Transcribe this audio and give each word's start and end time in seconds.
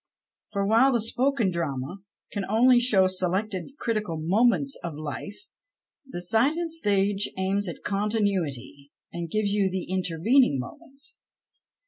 For 0.51 0.65
while 0.65 0.91
the" 0.91 1.01
spoken 1.13 1.51
drama" 1.51 1.99
can 2.33 2.43
only 2.49 2.79
show 2.79 3.05
selected, 3.05 3.73
critical 3.77 4.17
moments 4.19 4.75
of 4.83 4.97
life, 4.97 5.45
the" 6.07 6.23
silent 6.31 6.71
stage"" 6.71 7.29
aims 7.37 7.67
at 7.67 7.83
contiiuiity 7.85 8.89
and 9.13 9.29
gives 9.29 9.53
you 9.53 9.69
the 9.69 9.83
intervening 9.91 10.57
moments. 10.59 11.17